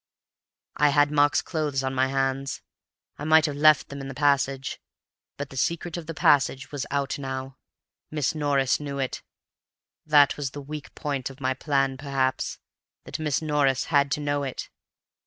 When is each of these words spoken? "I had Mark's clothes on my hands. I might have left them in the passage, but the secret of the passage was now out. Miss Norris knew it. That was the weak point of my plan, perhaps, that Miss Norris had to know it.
"I 0.77 0.89
had 0.89 1.11
Mark's 1.11 1.43
clothes 1.43 1.83
on 1.83 1.93
my 1.93 2.07
hands. 2.07 2.63
I 3.19 3.23
might 3.23 3.45
have 3.45 3.55
left 3.55 3.89
them 3.89 4.01
in 4.01 4.07
the 4.07 4.15
passage, 4.15 4.81
but 5.37 5.51
the 5.51 5.55
secret 5.57 5.95
of 5.95 6.07
the 6.07 6.15
passage 6.15 6.71
was 6.71 6.87
now 6.89 6.97
out. 7.43 7.53
Miss 8.09 8.33
Norris 8.33 8.79
knew 8.79 8.97
it. 8.97 9.21
That 10.07 10.37
was 10.37 10.49
the 10.57 10.59
weak 10.61 10.95
point 10.95 11.29
of 11.29 11.39
my 11.39 11.53
plan, 11.53 11.97
perhaps, 11.97 12.57
that 13.03 13.19
Miss 13.19 13.43
Norris 13.43 13.83
had 13.93 14.09
to 14.13 14.19
know 14.19 14.41
it. 14.41 14.71